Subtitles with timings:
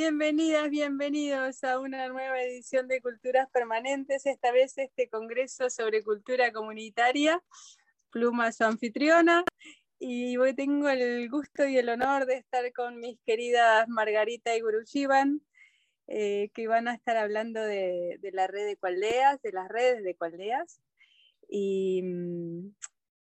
[0.00, 6.52] Bienvenidas, bienvenidos a una nueva edición de Culturas Permanentes, esta vez este Congreso sobre Cultura
[6.52, 7.42] Comunitaria,
[8.12, 9.42] Pluma su anfitriona,
[9.98, 14.60] y hoy tengo el gusto y el honor de estar con mis queridas Margarita y
[14.60, 15.42] Gurushivan,
[16.06, 20.14] eh, que van a estar hablando de, la red de Cualdeas, de las redes de
[20.14, 20.80] Cualdeas,
[21.48, 22.72] y, mm,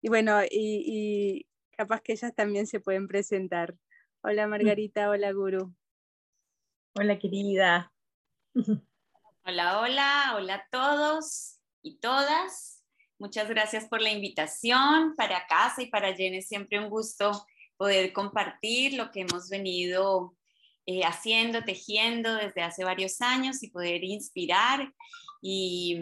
[0.03, 3.73] bueno, y, capaz que ellas también se pueden presentar.
[4.21, 5.73] Hola Margarita, hola Guru.
[6.99, 7.93] Hola, querida.
[9.45, 12.83] Hola, hola, hola a todos y todas.
[13.19, 15.13] Muchas gracias por la invitación.
[15.15, 17.45] Para casa y para Jen es siempre un gusto
[17.77, 20.35] poder compartir lo que hemos venido
[20.87, 24.91] eh, haciendo, tejiendo desde hace varios años y poder inspirar
[25.39, 25.99] y,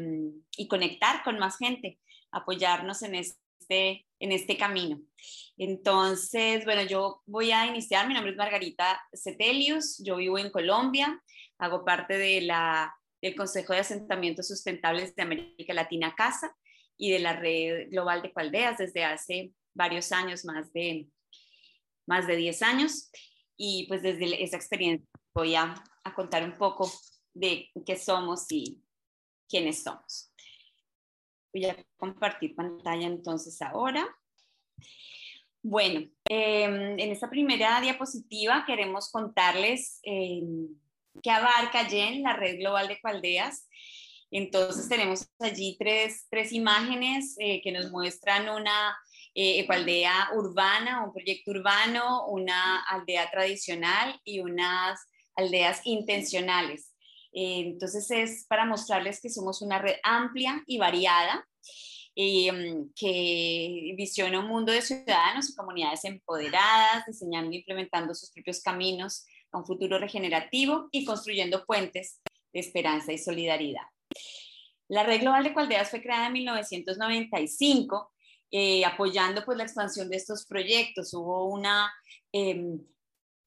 [0.55, 1.99] y conectar con más gente,
[2.31, 4.99] apoyarnos en este, en este camino.
[5.57, 8.07] Entonces, bueno, yo voy a iniciar.
[8.07, 11.21] Mi nombre es Margarita Cetelius, yo vivo en Colombia,
[11.59, 16.53] hago parte de la, del Consejo de Asentamientos Sustentables de América Latina, CASA,
[16.97, 21.07] y de la Red Global de Cualdeas desde hace varios años, más de,
[22.07, 23.11] más de 10 años.
[23.57, 25.75] Y pues desde esa experiencia voy a
[26.15, 26.91] contar un poco
[27.33, 28.81] de qué somos y
[29.47, 30.31] quiénes somos.
[31.55, 34.05] Voy a compartir pantalla entonces ahora.
[35.63, 40.67] Bueno, em, en esta primera diapositiva queremos contarles em,
[41.23, 43.69] qué abarca Jen, la red global de Cualdeas.
[44.31, 48.93] Entonces tenemos allí tres, tres imágenes eh, que nos muestran una
[49.33, 49.65] eh,
[50.35, 54.99] urbana, un proyecto urbano, una aldea tradicional y unas
[55.37, 56.94] aldeas intencionales.
[57.37, 61.45] Entonces es para mostrarles que somos una red amplia y variada
[62.17, 68.61] Em, que visiona un mundo de ciudadanos y comunidades empoderadas, diseñando e implementando sus propios
[68.61, 72.21] caminos a un futuro regenerativo y construyendo puentes
[72.53, 73.83] de esperanza y solidaridad.
[74.87, 78.13] La Red Global de Cualdeas fue creada en 1995,
[78.49, 81.13] eh, apoyando pues, la expansión de estos proyectos.
[81.13, 81.91] Hubo una
[82.31, 82.79] em,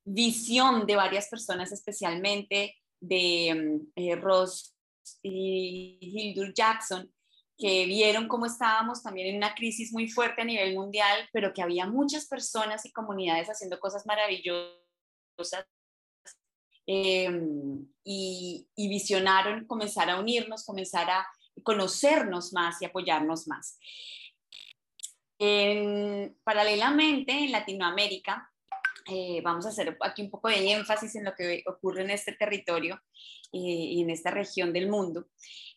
[0.04, 4.74] visión de varias personas, especialmente de em, eh, Ross
[5.22, 7.12] y Hildur Jackson,
[7.56, 11.62] que vieron cómo estábamos también en una crisis muy fuerte a nivel mundial, pero que
[11.62, 15.66] había muchas personas y comunidades haciendo cosas maravillosas
[16.86, 21.26] em, y, visionaron comenzar a unirnos, comenzar a
[21.64, 23.78] conocernos más y apoyarnos más.
[26.44, 28.50] paralelamente, en Latinoamérica,
[29.10, 32.32] eh, vamos a hacer aquí un poco de énfasis en lo que ocurre en este
[32.32, 33.00] territorio
[33.52, 35.26] eh, y en esta región del mundo.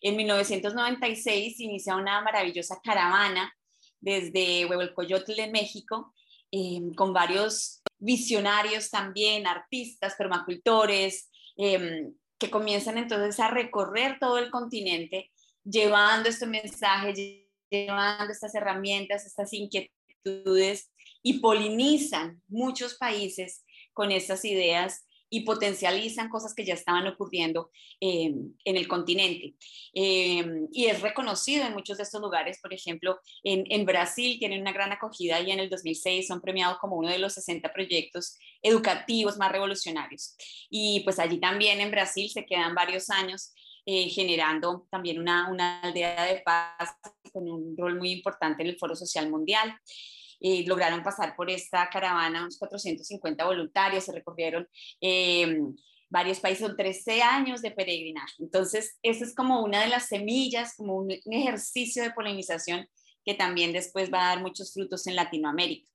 [0.01, 3.53] En 1996 inicia una maravillosa caravana
[3.99, 6.13] desde Huehuelcoyotl de México,
[6.51, 14.49] em, con varios visionarios también, artistas, permacultores, em, que comienzan entonces a recorrer todo el
[14.49, 15.31] continente
[15.63, 20.91] llevando este mensaje, llevando estas herramientas, estas inquietudes
[21.23, 27.71] y polinizan muchos países con estas ideas y potencializan cosas que ya estaban ocurriendo
[28.01, 28.33] eh,
[28.65, 29.55] en el continente.
[29.93, 34.59] Eh, y es reconocido en muchos de estos lugares, por ejemplo, en, en, Brasil tienen
[34.59, 38.37] una gran acogida y en el 2006 son premiados como uno de los 60 proyectos
[38.61, 40.35] educativos más revolucionarios.
[40.69, 43.53] Y pues allí también en Brasil se quedan varios años
[43.85, 46.89] eh, generando también una, una aldea de paz
[47.31, 49.73] con un rol muy importante en el Foro Social Mundial
[50.65, 54.67] lograron pasar por esta caravana unos 450 voluntarios, se recorrieron
[54.99, 55.59] eh,
[56.11, 58.35] varios países, son 13 años de peregrinaje.
[58.39, 62.87] Entonces, eso es como una de las semillas, como un, ejercicio de polinización
[63.23, 65.89] que también después va a dar muchos frutos en Latinoamérica.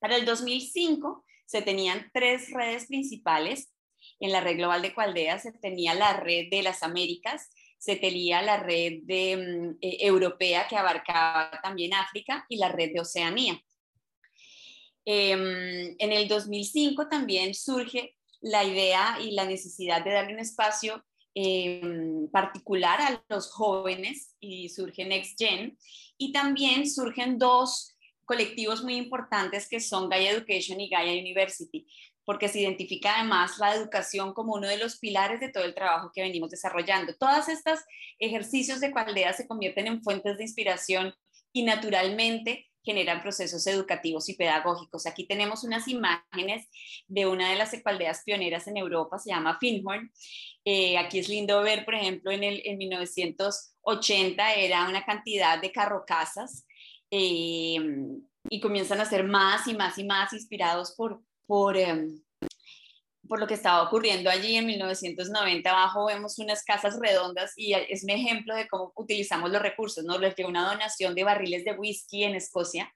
[0.00, 3.72] Para el 2005 se tenían tres redes principales.
[4.20, 7.50] En la red global de Cualdea se tenía la red de las Américas,
[7.82, 13.00] se tenía la red mm, eh, europea que abarcaba también África y la red de
[13.00, 13.60] Oceanía.
[15.04, 21.04] Em, en el 2005 también surge la idea y la necesidad de darle un espacio
[21.34, 25.76] em, particular a los jóvenes y surge Next Gen
[26.16, 31.84] y también surgen dos colectivos muy importantes que son Gaia Education y Gaia University
[32.24, 36.12] porque se identifica además la educación como uno de los pilares de todo el trabajo
[36.14, 37.14] que venimos desarrollando.
[37.14, 37.80] Todos estos
[38.18, 41.14] ejercicios de cualdea se convierten en fuentes de inspiración
[41.52, 45.06] y naturalmente generan procesos educativos y pedagógicos.
[45.06, 46.68] Aquí tenemos unas imágenes
[47.06, 50.10] de una de las ecualdeas pioneras en Europa, se llama Finhorn.
[50.64, 55.70] Eh, aquí es lindo ver, por ejemplo, en, el, en 1980 era una cantidad de
[55.70, 56.66] carrocasas
[57.10, 57.78] eh,
[58.48, 61.22] y comienzan a ser más y más y más inspirados por,
[61.52, 62.18] por, em,
[63.28, 65.70] por lo que estaba ocurriendo allí en 1990.
[65.70, 70.02] Abajo vemos unas casas redondas y es un ejemplo de cómo utilizamos los recursos.
[70.02, 72.90] Nos les una donación de barriles de whisky en Escocia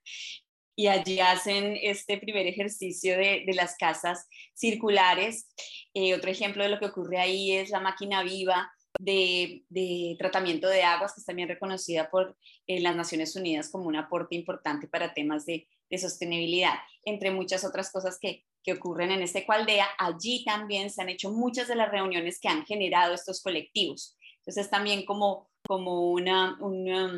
[0.74, 5.48] y allí hacen este primer ejercicio de, de las casas circulares.
[5.92, 10.82] Eh, otro ejemplo de lo que ocurre ahí es la máquina viva de, tratamiento de
[10.82, 15.14] aguas, que es también reconocida por eh, las Naciones Unidas como un aporte importante para
[15.14, 19.86] temas de, sostenibilidad, entre muchas otras cosas que, que ocurren en este Cualdea.
[19.98, 24.16] Allí también se han hecho muchas de las reuniones que han generado estos colectivos.
[24.38, 27.12] Entonces, también como, como una, una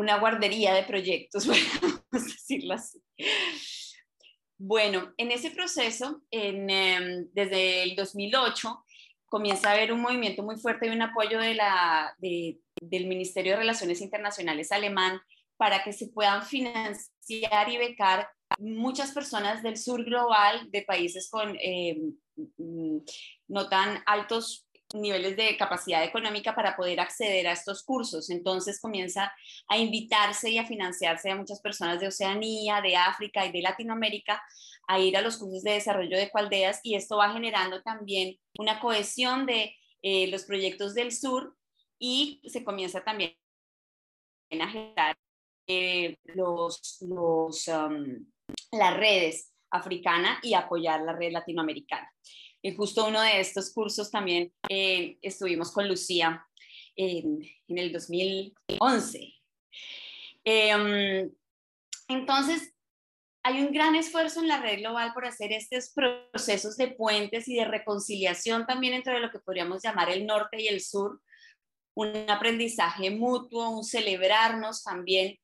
[0.00, 1.46] una guardería de proyectos,
[1.80, 3.00] podemos decirlo así.
[4.58, 8.84] Bueno, en ese proceso, em, desde el 2008,
[9.30, 14.72] comienza a haber un movimiento muy fuerte y un apoyo del Ministerio de Relaciones Internacionales
[14.72, 15.20] alemán
[15.56, 18.28] para que se puedan financiar y becar
[18.58, 22.14] muchas personas del sur global, de países con em,
[22.58, 22.98] mm,
[23.48, 28.30] no tan altos niveles de capacidad económica para poder acceder a estos cursos.
[28.30, 29.32] Entonces comienza
[29.68, 34.42] a invitarse y a financiarse a muchas personas de Oceanía, de África y de Latinoamérica
[34.88, 38.80] a ir a los cursos de desarrollo de cualdeas y esto va generando también una
[38.80, 41.56] cohesión de eh, los proyectos del sur
[41.98, 43.36] y se comienza también
[44.60, 45.16] a generar
[45.66, 48.26] eh, los, los, um,
[48.72, 52.10] las redes africana y apoyar la red latinoamericana.
[52.62, 56.46] Y justo uno de estos cursos también eh, estuvimos con Lucía
[56.96, 59.34] en el 2011.
[60.44, 61.30] Em,
[62.08, 62.72] entonces,
[63.42, 67.56] hay un gran esfuerzo en la red global por hacer estos procesos de puentes y
[67.56, 71.22] de reconciliación también entre lo que podríamos llamar el norte y el sur,
[71.94, 75.38] un aprendizaje mutuo, un celebrarnos también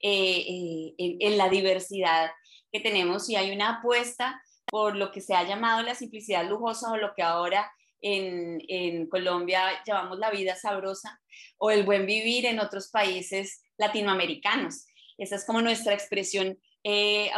[0.00, 2.30] eh, eh, en, en, la diversidad
[2.72, 4.40] que tenemos y hay una apuesta
[4.70, 7.70] por lo que se ha llamado la simplicidad lujosa o lo que ahora
[8.00, 11.20] en, en, Colombia llamamos la vida sabrosa
[11.58, 14.86] o el buen vivir en otros países latinoamericanos.
[15.18, 17.30] Esa es como nuestra expresión eh,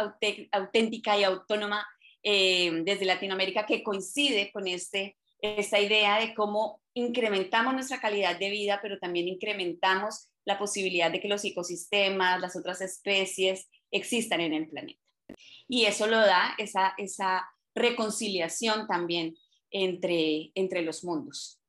[0.51, 1.85] auténtica y autónoma
[2.23, 8.49] eh, desde Latinoamérica que coincide con este, esta idea de cómo incrementamos nuestra calidad de
[8.49, 14.53] vida, pero también incrementamos la posibilidad de que los ecosistemas, las otras especies existan en
[14.53, 15.02] el planeta.
[15.67, 19.35] Y eso lo da esa, esa reconciliación también
[19.71, 21.59] entre, entre los mundos.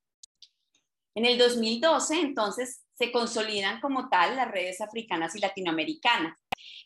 [1.14, 6.36] En el 2012, entonces, se consolidan como tal las redes africanas y latinoamericanas.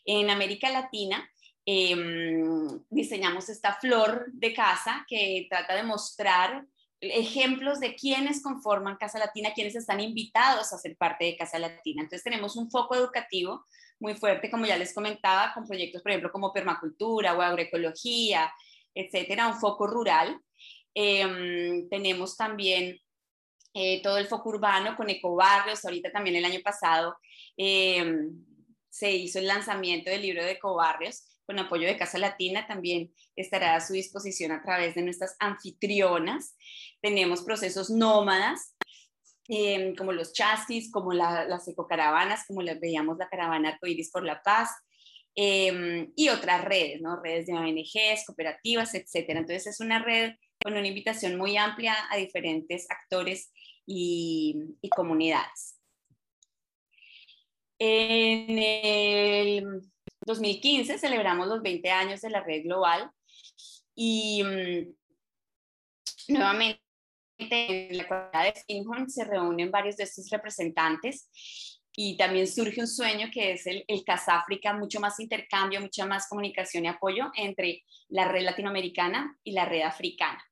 [0.05, 1.29] En América Latina
[1.65, 6.65] em, diseñamos esta flor de casa que trata de mostrar
[7.01, 12.01] ejemplos de quienes conforman Casa Latina, quienes están invitados a ser parte de Casa Latina.
[12.01, 13.65] Entonces tenemos un foco educativo
[13.99, 18.51] muy fuerte, como ya les comentaba, con proyectos, por ejemplo, como permacultura o agroecología,
[18.93, 20.41] etcétera, un foco rural.
[20.93, 22.99] Em, tenemos también
[23.73, 25.83] eh, todo el foco urbano con ecobarrios.
[25.85, 27.17] Ahorita también el año pasado
[27.55, 28.45] em,
[28.89, 32.67] se hizo el lanzamiento del libro de ecobarrios con apoyo de Casa Latina.
[32.67, 36.55] También estará a su disposición a través de nuestras anfitrionas.
[37.01, 38.75] Tenemos procesos nómadas
[39.51, 44.43] Em, como los chasis, como las ecocaravanas, como les veíamos la caravana Arcoiris por la
[44.43, 44.69] Paz,
[45.33, 47.19] em, y otras redes, ¿no?
[47.19, 49.29] redes de ONGs, cooperativas, etc.
[49.29, 50.33] Entonces es una red
[50.63, 53.51] con una invitación muy amplia a diferentes actores
[53.87, 55.79] y, y comunidades.
[57.79, 59.81] En el
[60.29, 63.09] 2015 celebramos los 20 años de la red global
[63.95, 66.79] y mm, nuevamente
[67.39, 71.29] en la comunidad de Finhorn se reúnen varios de estos representantes
[71.95, 76.27] y también surge un sueño que es el, el África, mucho más intercambio, mucha más
[76.29, 80.43] comunicación y apoyo entre la red latinoamericana y la red africana.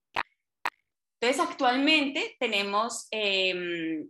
[1.19, 4.09] Entonces, actualmente tenemos em,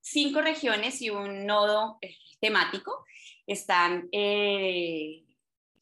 [0.00, 3.04] cinco regiones y un nodo eh, temático.
[3.50, 5.24] Están eh,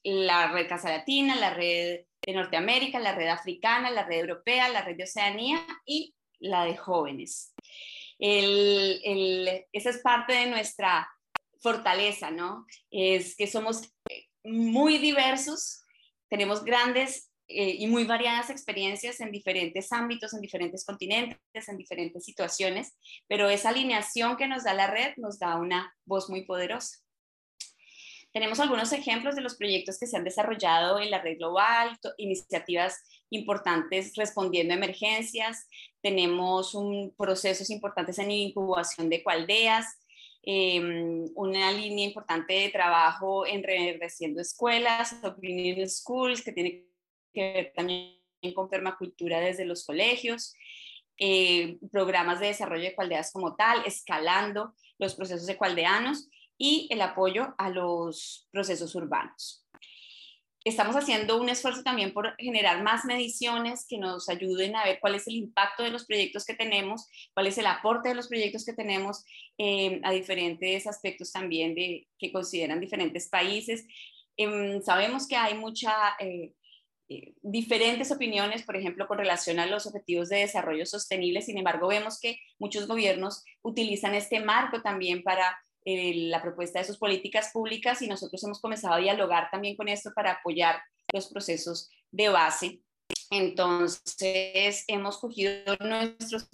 [0.03, 4.81] la red Casa Latina, la red de Norteamérica, la red africana, la red europea, la
[4.81, 7.53] red de Oceanía y la de jóvenes.
[8.19, 11.11] esa es parte de nuestra
[11.61, 12.65] fortaleza, ¿no?
[12.91, 13.83] Es que somos
[14.43, 15.85] muy diversos,
[16.31, 22.25] tenemos grandes eh, y muy variadas experiencias en diferentes ámbitos, en diferentes continentes, en diferentes
[22.25, 22.97] situaciones,
[23.27, 26.97] pero esa alineación que nos da la red nos da una voz muy poderosa.
[28.39, 33.03] Tenemos algunos ejemplos de los proyectos que se han desarrollado en la red global, iniciativas
[33.31, 35.67] importantes respondiendo a emergencias,
[36.01, 39.87] tenemos un, procesos importantes en incubación de cualdeas,
[40.45, 46.87] em, una línea importante de trabajo en reciendo escuelas, opinion schools, que tiene
[47.35, 48.21] que ver también
[48.55, 50.55] con permacultura desde los colegios,
[51.19, 56.29] eh, programas de desarrollo de cualdeas como tal, escalando los procesos ecualdeanos
[56.59, 59.65] y el apoyo a los procesos urbanos.
[60.65, 65.15] Estamos haciendo un esfuerzo también por generar más mediciones que nos ayuden a ver cuál
[65.15, 68.67] es el impacto de los proyectos que tenemos, cuál es el aporte de los proyectos
[68.67, 69.25] que tenemos
[69.57, 73.87] eh, a diferentes aspectos también de, que consideran diferentes países.
[74.37, 76.53] Em, sabemos que hay mucha eh,
[77.09, 81.41] eh, diferentes opiniones, por ejemplo, con relación a los objetivos de desarrollo sostenible.
[81.41, 85.57] Sin embargo, vemos que muchos gobiernos utilizan este marco también para
[85.91, 89.89] eh, la propuesta de sus políticas públicas y nosotros hemos comenzado a dialogar también con
[89.89, 90.83] esto para apoyar
[91.15, 92.83] los procesos de base.
[93.31, 96.47] Entonces, hemos cogido nuestros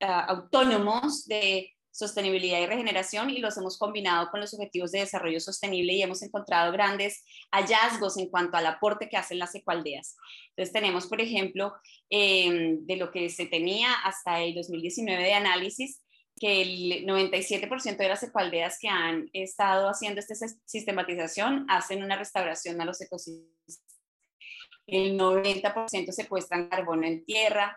[0.00, 5.92] autónomos de sostenibilidad y regeneración y los hemos combinado con los objetivos de desarrollo sostenible
[5.92, 10.16] y hemos encontrado grandes hallazgos en cuanto al aporte que hacen las ecualdeas.
[10.48, 11.74] Entonces tenemos, por ejemplo,
[12.10, 16.00] em, de lo que se tenía hasta el 2019 de análisis,
[16.36, 22.80] que el 97% de las ecualdeas que han estado haciendo esta sistematización hacen una restauración
[22.80, 23.54] a los ecosistemas.
[24.86, 27.76] El 90% secuestran carbono en tierra,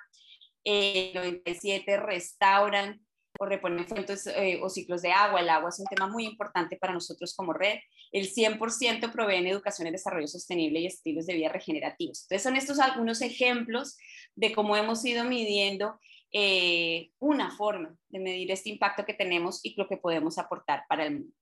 [0.63, 3.07] el 97% restauran
[3.39, 5.39] o reponer fuentes eh, o ciclos de agua.
[5.39, 7.77] El agua es un tema muy importante para nosotros como red.
[8.11, 12.23] El 100% proveen educación y desarrollo sostenible y estilos de vida regenerativos.
[12.23, 13.97] Entonces son estos algunos ejemplos
[14.35, 15.99] de cómo hemos ido midiendo
[16.31, 21.05] eh, una forma de medir este impacto que tenemos y lo que podemos aportar para
[21.05, 21.33] el mundo.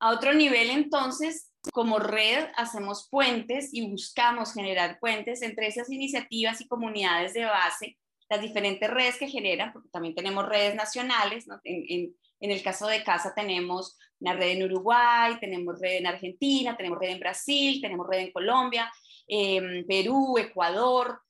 [0.00, 6.60] A otro nivel, entonces, como red hacemos puentes y buscamos generar puentes entre esas iniciativas
[6.60, 7.96] y comunidades de base
[8.28, 13.32] las diferentes redes que generan, porque también tenemos redes nacionales, en, el caso de Casa
[13.34, 18.20] tenemos una red en Uruguay, tenemos red en Argentina, tenemos red en Brasil, tenemos red
[18.20, 18.92] en Colombia,
[19.26, 21.20] em, Perú, Ecuador,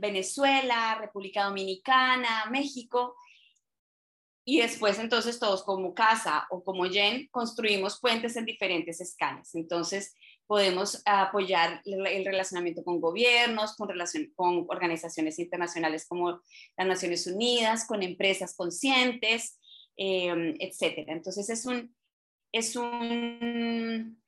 [0.00, 3.14] Venezuela, República Dominicana, México.
[4.44, 9.54] Y después entonces todos como Casa o como Yen construimos puentes en diferentes escalas.
[9.54, 10.14] Entonces,
[10.48, 16.40] podemos apoyar el relacionamiento con gobiernos, con, organizaciones internacionales como
[16.76, 19.60] las Naciones Unidas, con empresas conscientes,
[19.98, 21.04] eh, etc.
[21.08, 21.94] Entonces es un,
[22.50, 24.22] es un,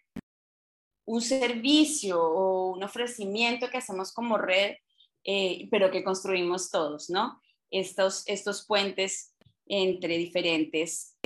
[1.06, 4.76] un servicio o un ofrecimiento que hacemos como red,
[5.24, 7.40] eh, pero que construimos todos, ¿no?
[7.70, 9.34] Estos, estos puentes
[9.66, 11.16] entre diferentes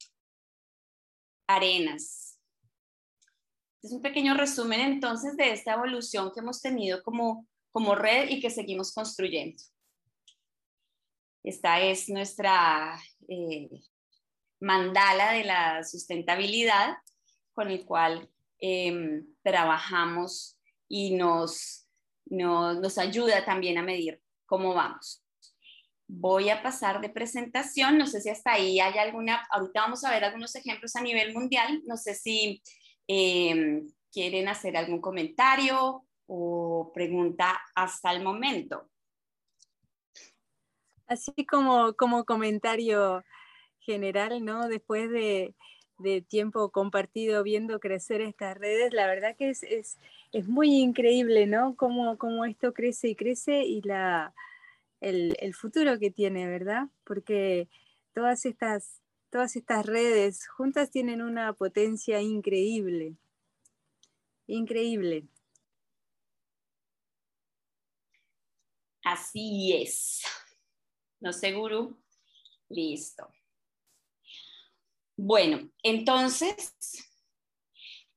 [1.46, 2.24] arenas
[3.84, 8.40] es un pequeño resumen entonces de esta evolución que hemos tenido como, como red y
[8.40, 9.62] que seguimos construyendo.
[11.42, 12.98] Esta es nuestra
[13.28, 13.68] eh,
[14.58, 16.96] mandala de la sustentabilidad
[17.52, 20.58] con el cual em, trabajamos
[20.88, 21.83] y nos,
[22.26, 25.24] nos, nos ayuda también a medir cómo vamos.
[26.06, 30.10] Voy a pasar de presentación, no sé si hasta ahí hay alguna, ahorita vamos a
[30.10, 32.62] ver algunos ejemplos a nivel mundial, no sé si
[33.06, 38.88] Em, ¿Quieren hacer algún comentario o pregunta hasta el momento?
[41.08, 43.24] Así como, como comentario
[43.80, 44.68] general, ¿no?
[44.68, 45.56] Después de,
[46.28, 49.98] tiempo compartido viendo crecer estas redes, la verdad que es, es,
[50.48, 51.76] muy increíble, ¿no?
[51.76, 54.34] Cómo, cómo, esto crece y crece y la,
[55.00, 56.88] el, el futuro que tiene, ¿verdad?
[57.04, 57.68] Porque
[58.12, 59.00] todas estas
[59.34, 63.16] todas estas redes juntas tienen una potencia increíble.
[64.46, 65.26] Increíble.
[69.02, 70.22] Así es.
[71.18, 71.98] ¿No seguro?
[72.68, 73.28] Listo.
[75.16, 76.74] Bueno, entonces,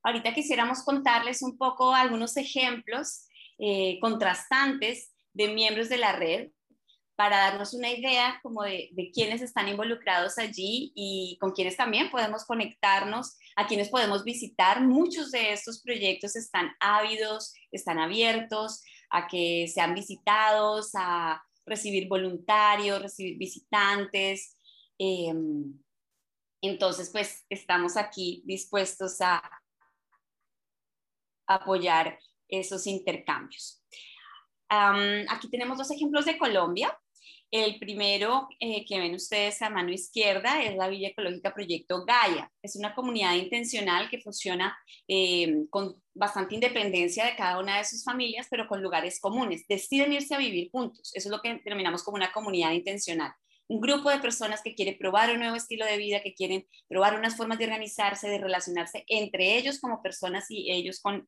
[0.04, 3.28] ahorita quisiéramos contarles un poco algunos ejemplos
[3.60, 6.50] eh, contrastantes de miembros de la red
[7.16, 12.46] para darnos una idea como de, quiénes están involucrados allí y con quiénes también podemos
[12.46, 14.82] conectarnos, a quienes podemos visitar.
[14.82, 23.02] Muchos de estos proyectos están ávidos, están abiertos a que sean visitados, a recibir voluntarios,
[23.02, 24.56] recibir visitantes.
[25.00, 25.74] Em,
[26.62, 29.42] entonces, pues estamos aquí dispuestos a
[31.48, 33.84] apoyar esos intercambios.
[34.70, 36.98] aquí tenemos dos ejemplos de Colombia.
[37.50, 42.52] El primero eh, que ven ustedes a mano izquierda es la Villa Ecológica Proyecto Gaia.
[42.62, 48.04] Es una comunidad intencional que funciona eh, con bastante independencia de cada una de sus
[48.04, 49.66] familias, pero con lugares comunes.
[49.66, 51.12] Deciden irse a vivir juntos.
[51.14, 53.32] Eso es lo que denominamos como una comunidad intencional.
[53.68, 57.18] Un grupo de personas que quiere probar un nuevo estilo de vida, que quieren probar
[57.18, 61.28] unas formas de organizarse, de relacionarse entre ellos como personas y ellos con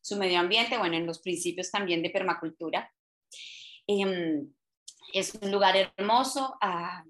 [0.00, 2.90] su medio ambiente, bueno, en los principios también de permacultura.
[3.86, 4.52] Em,
[5.12, 7.04] es un lugar hermoso a,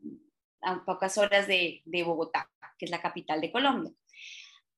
[0.84, 3.92] pocas horas de, de Bogotá, que es la capital de Colombia.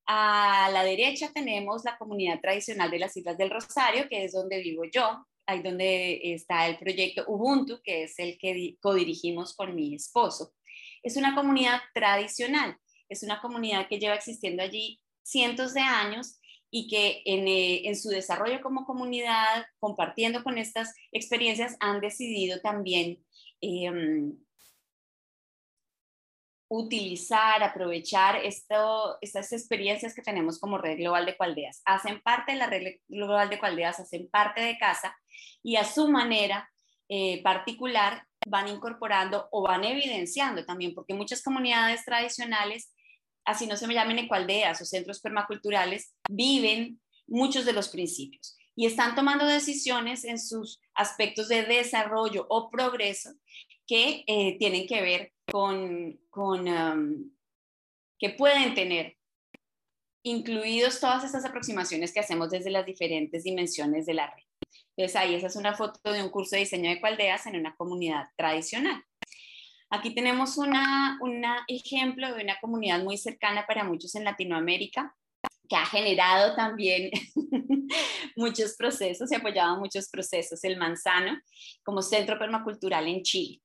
[0.05, 4.61] A la derecha tenemos la comunidad tradicional de las Islas del Rosario, que es donde
[4.61, 9.95] vivo yo, ahí donde está el proyecto Ubuntu, que es el que codirigimos con mi
[9.95, 10.53] esposo.
[11.01, 12.77] Es una comunidad tradicional,
[13.09, 18.09] es una comunidad que lleva existiendo allí cientos de años y que en, eh, su
[18.09, 23.23] desarrollo como comunidad, compartiendo con estas experiencias, han decidido también
[23.61, 24.35] em,
[26.75, 31.83] utilizar, aprovechar esto, estas experiencias que tenemos como Red Global de Cualdeas.
[31.85, 35.15] Hacen parte de la Red Global de Cualdeas, hacen parte de casa
[35.61, 36.67] y a su manera
[37.09, 42.91] eh, particular van incorporando o van evidenciando también, porque muchas comunidades tradicionales,
[43.45, 48.87] así no se me llamen ecualdeas o centros permaculturales, viven muchos de los principios y
[48.87, 53.29] están tomando decisiones en sus aspectos de desarrollo o progreso
[53.87, 56.19] que eh, tienen que ver con,
[58.17, 59.17] que pueden tener
[60.23, 64.43] incluidos todas estas aproximaciones que hacemos desde las diferentes dimensiones de la red.
[64.95, 67.75] Entonces ahí esa es una foto de un curso de diseño de cualdeas en una
[67.75, 69.03] comunidad tradicional.
[69.89, 70.73] Aquí tenemos un
[71.21, 75.15] una ejemplo de una comunidad muy cercana para muchos en Latinoamérica,
[75.69, 77.11] que ha generado también
[78.35, 81.39] muchos procesos y apoyado muchos procesos, el Manzano,
[81.83, 83.62] como centro permacultural en Chile.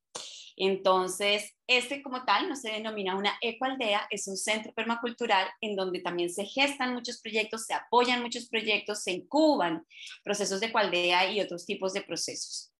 [0.61, 6.01] Entonces, este como tal no se denomina una ecoaldea, es un centro permacultural en donde
[6.01, 9.87] también se gestan muchos proyectos, se apoyan muchos proyectos, se incuban
[10.25, 12.73] procesos de ecoaldea y otros tipos de procesos.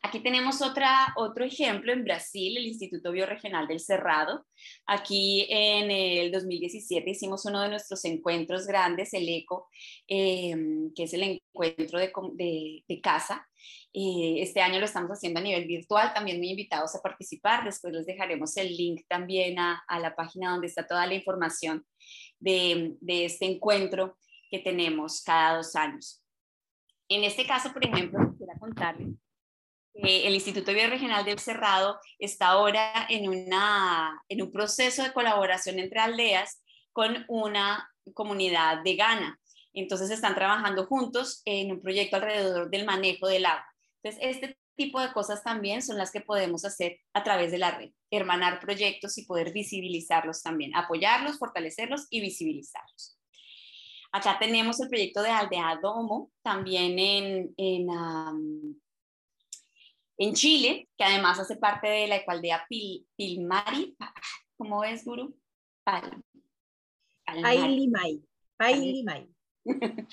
[0.00, 4.46] Aquí tenemos otra, otro ejemplo en Brasil, el Instituto Bioregional del Cerrado.
[4.86, 9.68] Aquí en el 2017 hicimos uno de nuestros encuentros grandes, el ECO,
[10.06, 13.44] em, que es el encuentro de, de, casa.
[13.92, 17.64] este año lo estamos haciendo a nivel virtual, también muy invitados a participar.
[17.64, 21.84] Después les dejaremos el link también a, a la página donde está toda la información
[22.38, 24.16] de, de este encuentro
[24.48, 26.22] que tenemos cada dos años.
[27.08, 29.27] En este caso, por ejemplo, quisiera contarles eh,
[30.02, 36.00] el Instituto Bioregional del Cerrado está ahora en, una, en un proceso de colaboración entre
[36.00, 39.40] aldeas con una comunidad de Ghana.
[39.72, 43.66] Entonces están trabajando juntos en un proyecto alrededor del manejo del agua.
[44.02, 47.72] Entonces, este tipo de cosas también son las que podemos hacer a través de la
[47.72, 53.18] red, hermanar proyectos y poder visibilizarlos también, apoyarlos, fortalecerlos y visibilizarlos.
[54.12, 57.88] Acá tenemos el proyecto de Aldea Domo, también en, en
[60.18, 63.96] en Chile, que además hace parte de la ecualdea Pil, Pilmari,
[64.56, 65.34] ¿cómo es, Guru?
[65.84, 66.22] Pal,
[67.24, 68.20] Pailimay.
[68.56, 69.28] Pailimay.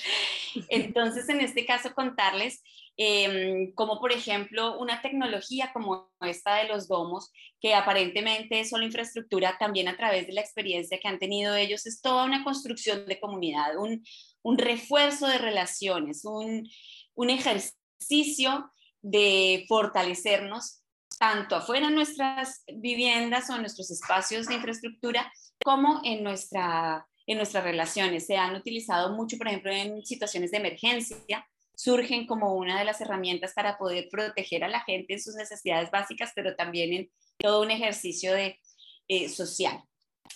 [0.69, 2.61] Entonces, en este caso, contarles
[2.97, 8.85] eh, como, por ejemplo, una tecnología como esta de los domos, que aparentemente es solo
[8.85, 13.05] infraestructura, también a través de la experiencia que han tenido ellos, es toda una construcción
[13.05, 14.03] de comunidad, un,
[14.43, 16.69] un refuerzo de relaciones, un,
[17.15, 18.69] un ejercicio
[19.05, 20.81] de fortalecernos
[21.19, 25.31] tanto afuera en nuestras viviendas o nuestros espacios de infraestructura
[25.63, 28.25] como en, nuestra, en nuestras relaciones.
[28.25, 32.99] Se han utilizado mucho, por ejemplo, en situaciones de emergencia, surgen como una de las
[32.99, 37.61] herramientas para poder proteger a la gente en sus necesidades básicas, pero también en todo
[37.61, 38.59] un ejercicio de,
[39.07, 39.83] eh, social.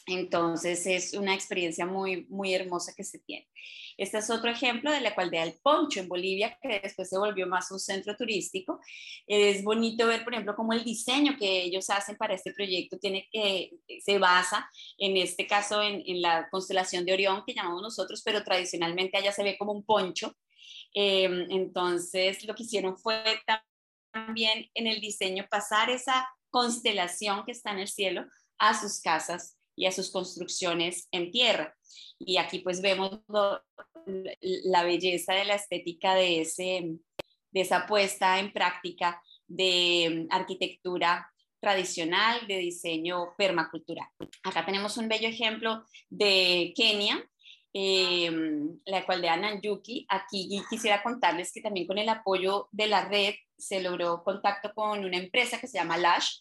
[0.10, 3.48] Entonces es una experiencia muy, muy hermosa que se tiene.
[3.96, 7.46] Este es otro ejemplo de la cualdea del Poncho en Bolivia, que después se volvió
[7.46, 8.80] más un centro turístico.
[9.28, 13.28] Es bonito ver, por ejemplo, cómo el diseño que ellos hacen para este proyecto tiene
[13.32, 13.72] que,
[14.04, 14.68] se basa,
[14.98, 19.44] en este caso, en, la constelación de Orión, que llamamos nosotros, pero tradicionalmente allá se
[19.44, 20.34] ve como un poncho.
[20.94, 23.22] Em, entonces, lo que hicieron fue
[24.12, 28.26] también en el diseño pasar esa constelación que está en el cielo
[28.58, 31.74] a sus casas y a sus construcciones en tierra.
[32.20, 33.22] Y aquí pues vemos
[34.42, 36.98] la belleza de la estética de, ese,
[37.52, 44.08] de esa puesta en práctica de arquitectura tradicional, de diseño permacultural.
[44.44, 47.26] Acá tenemos un bello ejemplo de Kenia,
[47.74, 48.30] eh,
[48.86, 50.06] la cual de Ananyuki.
[50.10, 55.06] Aquí quisiera contarles que también con el apoyo de la red se logró contacto con
[55.06, 56.40] una empresa que se llama Lash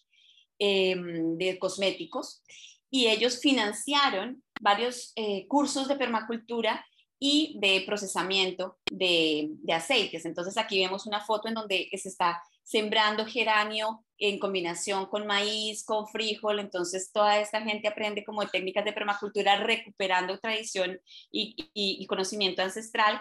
[0.58, 2.42] eh, de cosméticos
[2.90, 6.84] y ellos financiaron varios eh, cursos de permacultura
[7.20, 10.24] y de procesamiento de, aceites.
[10.24, 15.84] Entonces aquí vemos una foto en donde se está sembrando geranio en combinación con maíz,
[15.84, 16.60] con frijol.
[16.60, 23.20] Entonces toda esta gente aprende como técnicas de permacultura recuperando tradición y conocimiento ancestral.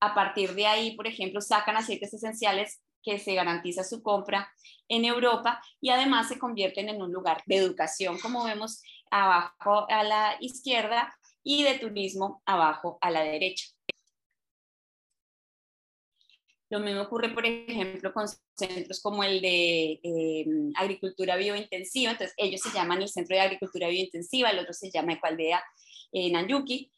[0.00, 4.50] A partir de ahí, por ejemplo, sacan aceites esenciales que se garantiza su compra
[4.88, 10.02] en Europa y además se convierten en un lugar de educación, como vemos abajo a
[10.02, 11.14] la izquierda,
[11.44, 13.66] y de turismo abajo a la derecha.
[16.70, 22.12] Lo mismo ocurre, por ejemplo, con centros como el de eh, agricultura biointensiva.
[22.12, 25.62] Entonces, ellos se llaman el Centro de Agricultura Biointensiva, el otro se llama Ecualdea
[26.10, 26.90] en Nanyuki.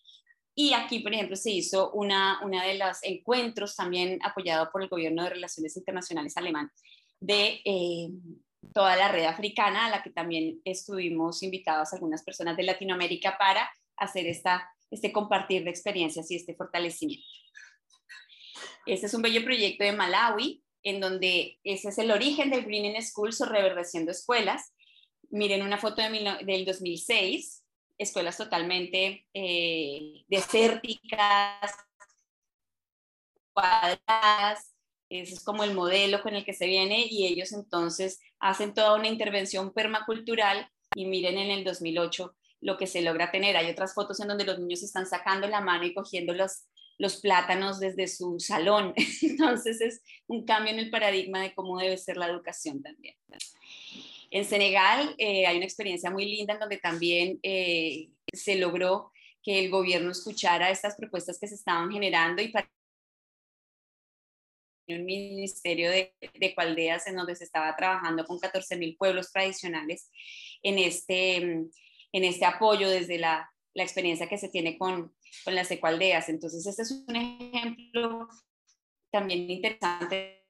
[0.58, 4.88] Y aquí, por ejemplo, se hizo una, una de los encuentros también apoyado por el
[4.88, 6.70] Gobierno de Relaciones Internacionales alemán
[7.20, 8.08] de eh,
[8.72, 13.70] toda la red africana, a la que también estuvimos invitados algunas personas de Latinoamérica para
[13.98, 17.26] hacer esta, este compartir de experiencias y este fortalecimiento.
[18.86, 22.86] Este es un bello proyecto de Malawi, en donde ese es el origen del Green
[22.86, 24.72] in Schools o reverdeciendo escuelas.
[25.28, 27.62] Miren una foto de del 2006,
[27.98, 31.72] escuelas totalmente eh, desérticas,
[33.52, 34.76] cuadradas,
[35.08, 38.94] ese es como el modelo con el que se viene y ellos entonces hacen toda
[38.94, 43.56] una intervención permacultural y miren en el 2008 lo que se logra tener.
[43.56, 46.64] Hay otras fotos en donde los niños están sacando la mano y cogiendo los,
[46.98, 48.94] los plátanos desde su salón.
[49.22, 53.14] Entonces es un cambio en el paradigma de cómo debe ser la educación también.
[54.30, 59.12] En Senegal eh, hay una experiencia muy linda en donde también eh, se logró
[59.42, 62.70] que el gobierno escuchara estas propuestas que se estaban generando y para
[64.88, 70.10] un ministerio de, de Cualdeas en donde se estaba trabajando con 14 mil pueblos tradicionales
[70.62, 71.70] en este, en
[72.12, 76.28] este apoyo desde la, la experiencia que se tiene con, con las ecualdeas.
[76.28, 78.28] Entonces, este es un ejemplo
[79.10, 80.46] también interesante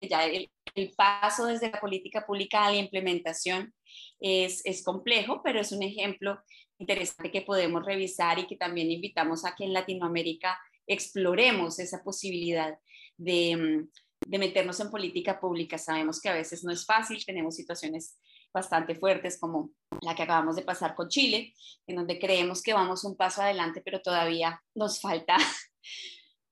[0.00, 3.74] ya el, el, paso desde la política pública a la implementación
[4.20, 6.40] es, complejo, pero es un ejemplo
[6.78, 12.78] interesante que podemos revisar y que también invitamos a que en Latinoamérica exploremos esa posibilidad
[13.16, 13.88] de, mm,
[14.26, 15.78] de meternos en política pública.
[15.78, 18.18] Sabemos que a veces no es fácil, tenemos situaciones
[18.52, 21.52] bastante fuertes como la que acabamos de pasar con Chile,
[21.86, 25.36] en donde creemos que vamos un paso adelante, pero todavía nos falta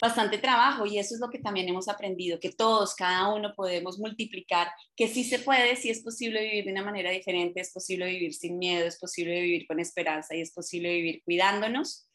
[0.03, 4.01] bastante trabajo y eso es lo que también hemos aprendido, que todos, cada uno podemos
[4.01, 8.07] multiplicar, que sí se puede, sí es posible vivir de una manera diferente, es posible
[8.07, 12.09] vivir sin miedo, es posible vivir con esperanza y es posible vivir cuidándonos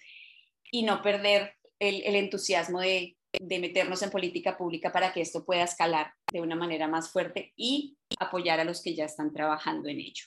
[0.70, 6.12] y no perder el, entusiasmo de, meternos en política pública para que esto pueda escalar
[6.30, 10.26] de una manera más fuerte y apoyar a los que ya están trabajando en ello.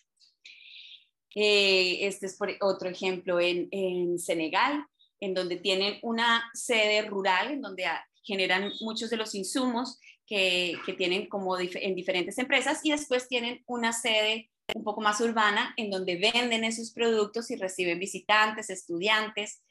[1.35, 4.83] Eh, este es otro ejemplo en, Senegal,
[5.20, 7.85] en donde tienen una sede rural, en donde
[8.22, 13.92] generan muchos de los insumos que, tienen como en diferentes empresas y después tienen una
[13.92, 19.62] sede un poco más urbana en donde venden esos productos y reciben visitantes, estudiantes,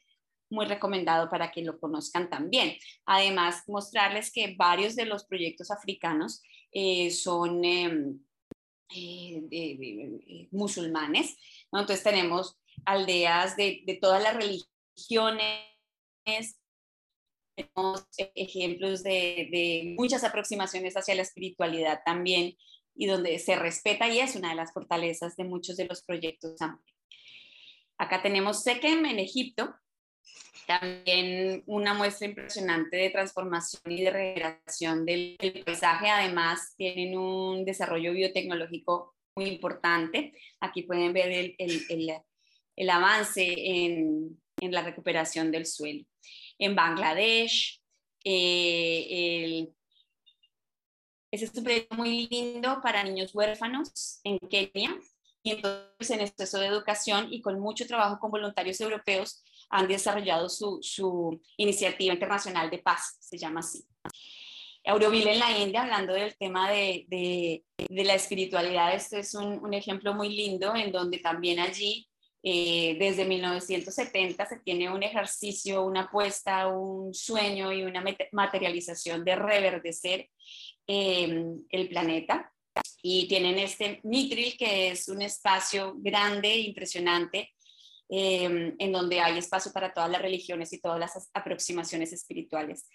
[0.50, 2.76] muy recomendado para que lo conozcan también.
[3.06, 8.20] Además, mostrarles que varios de los proyectos africanos eh, son em,
[8.94, 11.36] eh, musulmanes,
[11.72, 14.68] entonces tenemos aldeas de, de todas las religiones,
[17.54, 22.56] tenemos ejemplos de, de, muchas aproximaciones hacia la espiritualidad también
[22.94, 26.56] y donde se respeta y es una de las fortalezas de muchos de los proyectos.
[27.98, 29.74] Acá tenemos Sekem en Egipto,
[30.66, 36.08] también una muestra impresionante de transformación y de regeneración del, paisaje.
[36.08, 40.32] Además, tienen un desarrollo biotecnológico muy importante.
[40.60, 42.14] Aquí pueden ver el, el,
[42.76, 46.04] el, avance en, en, la recuperación del suelo.
[46.58, 47.80] En Bangladesh,
[48.24, 49.68] eh,
[51.30, 54.96] ese es un proyecto muy lindo para niños huérfanos en Kenia.
[55.42, 59.88] Y entonces en el proceso de educación y con mucho trabajo con voluntarios europeos han
[59.88, 63.84] desarrollado su, su iniciativa internacional de paz, se llama así.
[64.84, 69.64] Auroville en la India, hablando del tema de, de, de la espiritualidad, este es un,
[69.64, 72.09] un, ejemplo muy lindo en donde también allí,
[72.42, 79.36] eh, desde 1970, se tiene un ejercicio, una apuesta, un sueño y una materialización de
[79.36, 80.28] reverdecer
[80.86, 82.52] eh, el planeta.
[83.02, 87.50] Y tienen este Mitril, que es un espacio grande, impresionante,
[88.12, 92.88] Em, en donde hay espacio para todas las religiones y todas las aproximaciones espirituales.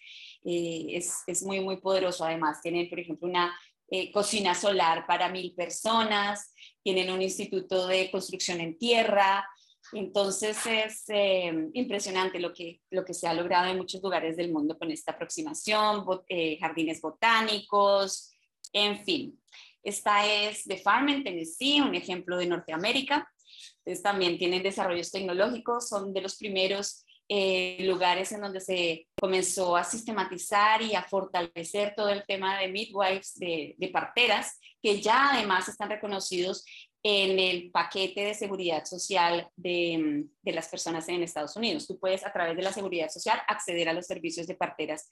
[0.43, 2.25] Eh, es, es, muy, muy poderoso.
[2.25, 3.57] Además, tienen, por ejemplo, una
[3.89, 9.45] eh, cocina solar para mil personas, tienen un instituto de construcción en tierra,
[9.93, 14.51] Entonces es eh, impresionante lo que, lo que se ha logrado en muchos lugares del
[14.51, 18.31] mundo con esta aproximación, eh, jardines botánicos,
[18.73, 19.39] en fin.
[19.83, 23.31] Esta es The Farm en Tennessee, un ejemplo de Norteamérica.
[23.79, 29.75] Entonces también tienen desarrollos tecnológicos, son de los primeros eh, lugares en donde se comenzó
[29.75, 35.31] a sistematizar y a fortalecer todo el tema de midwives, de, de parteras, que ya
[35.31, 36.63] además están reconocidos
[37.07, 41.85] en el paquete de seguridad social de, las personas en Estados Unidos.
[41.85, 45.11] Tú puedes a través de la seguridad social acceder a los servicios de parteras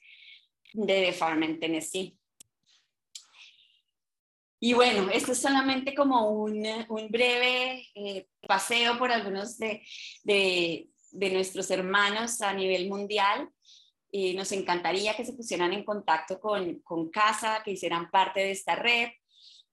[0.73, 2.17] de The Farm en Tennessee.
[4.60, 6.63] Y bueno, esto es solamente como un,
[7.12, 9.84] breve eh, paseo por algunos de,
[11.13, 13.49] nuestros hermanos a nivel mundial.
[14.12, 18.52] Eh, nos encantaría que se pusieran en contacto con, con CASA, que hicieran parte de
[18.52, 19.10] esta red.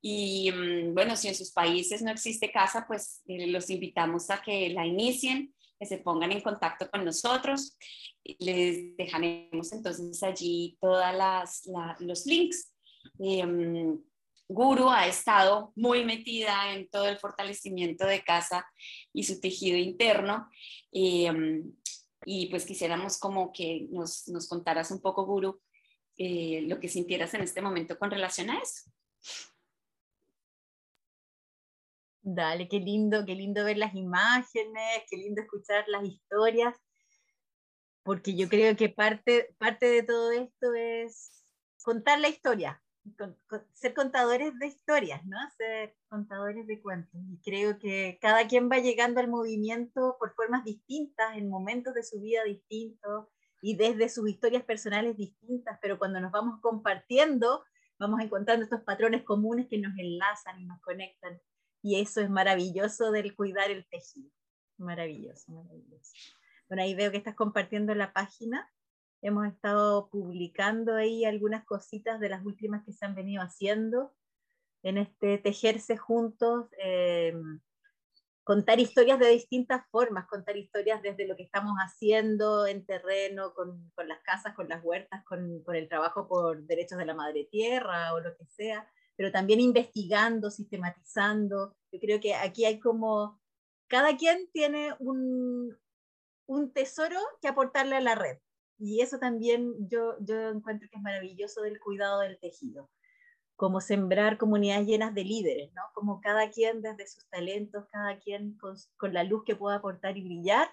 [0.03, 4.41] Y mm, bueno, si en sus países no existe casa, pues eh, los invitamos a
[4.41, 7.77] que la inicien, que se pongan en contacto con nosotros.
[8.39, 11.05] Les dejaremos entonces allí todos
[12.01, 12.73] los links.
[13.19, 13.45] Eh,
[14.53, 18.67] Guru ha estado muy metida en todo el fortalecimiento de casa
[19.13, 20.49] y su tejido interno.
[20.93, 21.63] Eh,
[22.25, 25.63] y pues quisiéramos como que nos, nos contaras un poco, Guru,
[26.19, 28.91] lo que sintieras en este momento con relación a eso.
[32.23, 36.77] Dale, qué lindo, qué lindo ver las imágenes, qué lindo escuchar las historias,
[38.03, 41.45] porque yo creo que parte, parte de todo esto es
[41.83, 42.83] contar la historia,
[43.75, 45.37] ser contadores de historias, ¿no?
[45.57, 47.21] Ser contadores de cuentos.
[47.29, 52.03] Y creo que cada quien va llegando al movimiento por formas distintas, en momentos de
[52.03, 53.29] su vida distintos
[53.63, 57.65] y desde sus historias personales distintas, pero cuando nos vamos compartiendo,
[57.99, 61.41] vamos encontrando estos patrones comunes que nos enlazan y nos conectan
[61.83, 64.31] y eso es maravilloso del cuidar el tejido.
[64.77, 66.13] Maravilloso, maravilloso.
[66.69, 68.71] Bueno, ahí veo que estás compartiendo la página.
[69.23, 74.13] Hemos estado publicando ahí algunas cositas de las últimas que se han venido haciendo
[74.83, 77.35] en este tejerse juntos, eh,
[78.45, 83.91] contar historias de distintas formas, contar historias desde lo que estamos haciendo en terreno, con,
[83.95, 87.47] con las casas, con las huertas, con, con, el trabajo por derechos de la madre
[87.51, 91.77] tierra o lo que sea, pero también investigando, sistematizando.
[91.93, 93.41] Yo creo que aquí hay como,
[93.87, 95.77] cada quien tiene un,
[96.47, 98.39] un tesoro que aportarle a la red.
[98.81, 102.91] Y eso también yo, yo encuentro que es maravilloso del cuidado del tejido,
[103.55, 105.83] como sembrar comunidades llenas de líderes, ¿no?
[105.93, 110.25] Como cada quien desde sus talentos, cada quien con, la luz que pueda aportar y
[110.25, 110.67] brillar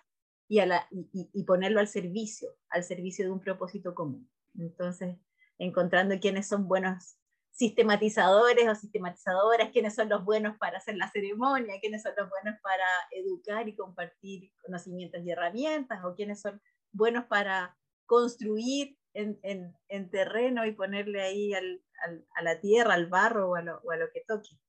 [0.47, 4.29] y, a la, y, y, ponerlo al servicio, al servicio de un propósito común.
[4.57, 5.17] Entonces,
[5.57, 7.17] encontrando quiénes son buenos
[7.51, 12.57] sistematizadores o sistematizadoras, quiénes son los buenos para hacer la ceremonia, quiénes son los buenos
[12.61, 16.61] para educar y compartir conocimientos y herramientas, o quiénes son
[16.93, 17.75] buenos para
[18.07, 23.51] construir en, en, en terreno y ponerle ahí al, al, a la tierra, al barro
[23.51, 24.59] o a, lo, o a, lo, que toque.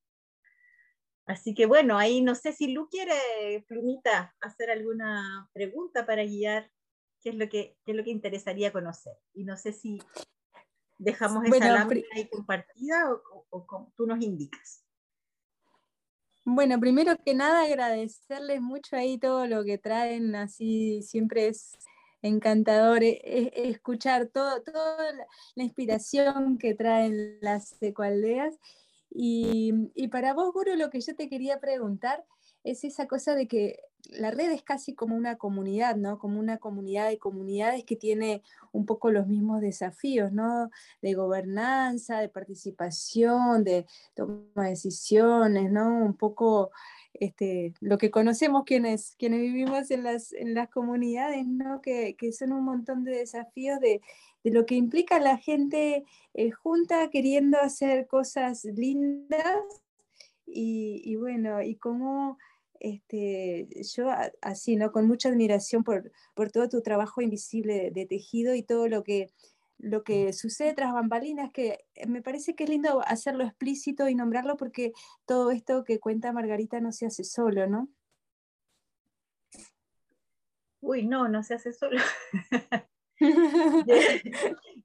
[1.24, 6.70] Así que bueno, ahí no sé si Lu quiere, Plumita, hacer alguna pregunta para guiar
[7.22, 9.14] qué es lo que, qué es lo que interesaría conocer.
[9.33, 9.98] Y no sé si
[10.98, 13.12] ¿Dejamos esa lámina ahí compartida
[13.51, 14.85] o, tú nos indicas?
[16.44, 21.79] Bueno, primero que nada agradecerles mucho ahí todo lo que traen, así siempre es
[22.23, 24.97] encantador e, e, escuchar todo, toda
[25.55, 28.59] la inspiración que traen las ecualdeas.
[29.11, 32.25] Y, y para vos, Guru, lo que yo te quería preguntar
[32.65, 36.19] es esa cosa de que la red es casi como una comunidad, ¿no?
[36.19, 40.71] Como una comunidad de comunidades que tiene un poco los mismos desafíos, ¿no?
[41.03, 46.05] De gobernanza, de participación, de toma de decisiones, ¿no?
[46.05, 46.71] Un poco
[47.21, 51.81] este, lo que conocemos quienes, quienes vivimos en las, en las comunidades, ¿no?
[51.81, 54.01] Que, que son un montón de desafíos de,
[54.45, 56.05] de lo que implica la gente
[56.35, 59.83] eh, junta queriendo hacer cosas lindas
[60.47, 62.39] y, bueno, y cómo
[62.81, 64.09] este, yo
[64.41, 64.93] así, ¿no?
[64.93, 69.31] Con mucha admiración por, por todo tu trabajo invisible de, tejido y todo lo que,
[69.79, 74.14] lo que sucede tras bambalinas, que eh, me parece que es lindo hacerlo explícito y
[74.14, 74.93] nombrarlo porque
[75.25, 77.88] todo esto que cuenta Margarita no se hace solo, ¿no?
[80.81, 82.01] Uy, no, no se hace solo.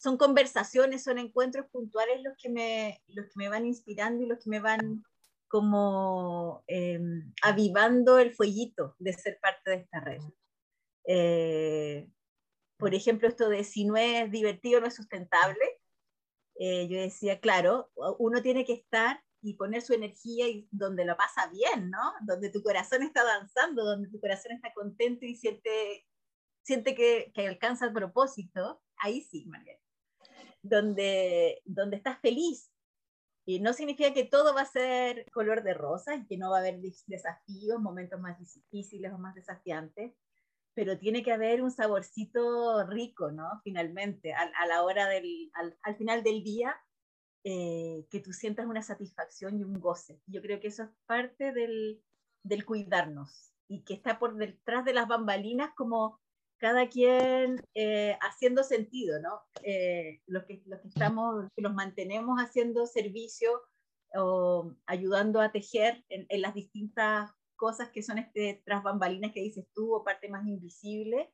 [0.00, 4.38] son conversaciones, son encuentros puntuales los que, me, los que me van inspirando y los
[4.38, 5.04] que me van
[5.46, 10.22] como em, avivando el fueguito de ser parte de esta red.
[11.04, 12.08] Eh,
[12.80, 15.64] por ejemplo, esto de si no es divertido, no es sustentable.
[16.58, 21.16] Eh, yo decía, claro, uno tiene que estar y poner su energía y donde lo
[21.16, 22.12] pasa bien, ¿no?
[22.22, 26.06] Donde tu corazón está danzando, donde tu corazón está contento y siente,
[26.62, 29.80] siente que, que alcanza el propósito, ahí sí, Margarita.
[30.62, 32.70] Donde, donde estás feliz.
[33.46, 36.58] Y no significa que todo va a ser color de rosa y que no va
[36.58, 40.12] a haber desafíos, momentos más difíciles o más desafiantes,
[40.74, 43.60] pero tiene que haber un saborcito rico, ¿no?
[43.64, 46.76] Finalmente, a, a la hora del, al, al, final del día,
[47.44, 50.20] eh, que tú sientas una satisfacción y un goce.
[50.26, 52.02] Yo creo que eso es parte del,
[52.42, 56.20] del cuidarnos y que está por detrás de las bambalinas como
[56.58, 59.40] cada quien eh, haciendo sentido, ¿no?
[59.62, 63.62] Eh, los, que, los que estamos, que los mantenemos haciendo servicio
[64.14, 69.42] o ayudando a tejer en, en las distintas cosas que son este, tras bambalinas que
[69.42, 71.30] dices tú o parte más invisible,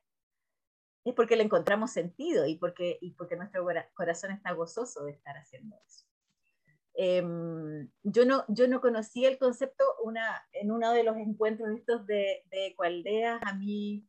[1.05, 5.37] es porque le encontramos sentido y porque, y porque nuestro corazón está gozoso de estar
[5.37, 6.05] haciendo eso.
[6.95, 7.23] Eh,
[8.03, 12.43] yo, no, yo no conocí el concepto una, en uno de los encuentros estos de,
[12.51, 14.05] de Ecualdeas, a mí,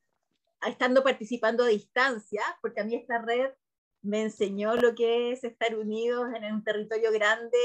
[0.66, 3.52] estando participando a distancia, porque a mí esta red
[4.02, 7.58] me enseñó lo que es estar unidos en un territorio grande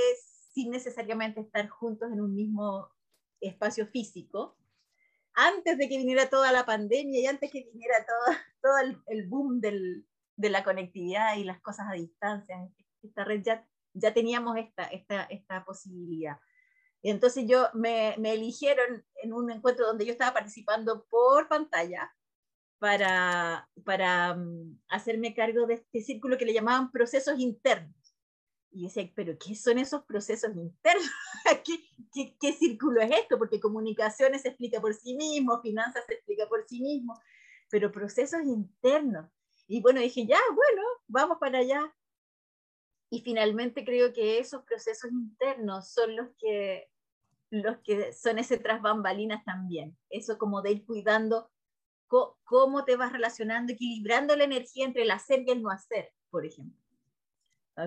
[0.53, 2.91] sin necesariamente estar juntos en un mismo
[3.47, 4.57] espacio físico,
[5.33, 9.27] antes de que viniera toda la pandemia y antes que viniera todo, todo el, el
[9.27, 12.69] boom del, de la conectividad y las cosas a distancia,
[13.01, 16.37] esta red ya, ya teníamos esta, esta, esta posibilidad.
[17.01, 22.13] Y entonces yo me, me, eligieron en un encuentro donde yo estaba participando por pantalla
[22.79, 27.95] para, para um, hacerme cargo de este círculo que le llamaban procesos internos.
[28.71, 31.09] Y decía, pero ¿qué son esos procesos internos?
[31.65, 31.73] ¿Qué,
[32.13, 33.37] qué, qué círculo es esto?
[33.37, 37.19] Porque comunicaciones se explica por sí mismo, finanzas se explica por sí mismo,
[37.69, 39.29] pero procesos internos.
[39.67, 41.93] Y bueno, dije, ya, bueno, vamos para allá.
[43.09, 46.89] Y finalmente creo que esos procesos internos son los que,
[47.49, 49.97] los que son ese tras bambalinas también.
[50.09, 51.51] Eso como de ir cuidando
[52.43, 56.45] cómo te vas relacionando, equilibrando la energía entre el hacer y el no hacer, por
[56.45, 56.82] ejemplo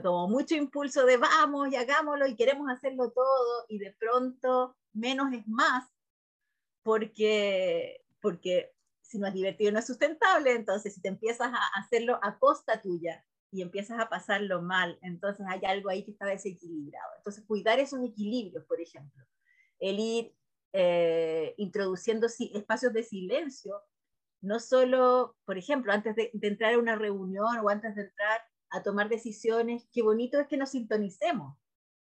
[0.03, 5.33] como mucho impulso de vamos y hagámoslo y queremos hacerlo todo y de pronto menos
[5.33, 5.85] es más
[6.83, 12.18] porque, porque si no es divertido no es sustentable, entonces si te empiezas a hacerlo
[12.22, 17.11] a costa tuya y empiezas a pasarlo mal, entonces hay algo ahí que está desequilibrado.
[17.18, 19.25] Entonces cuidar esos equilibrios, por ejemplo,
[19.79, 20.35] el ir
[20.72, 23.81] eh, introduciendo espacios de silencio,
[24.42, 28.40] no solo, por ejemplo, antes de, de entrar a una reunión o antes de entrar
[28.70, 31.57] a tomar decisiones, qué bonito es que nos sintonicemos